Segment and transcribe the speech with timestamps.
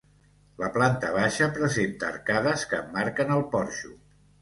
[0.61, 3.99] La planta baixa presenta arcades que emmarquen el porxo.